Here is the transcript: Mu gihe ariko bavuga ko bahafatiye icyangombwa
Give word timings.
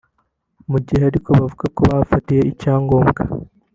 Mu 0.71 0.77
gihe 0.85 1.03
ariko 1.11 1.29
bavuga 1.39 1.65
ko 1.75 1.79
bahafatiye 1.89 2.41
icyangombwa 2.51 3.21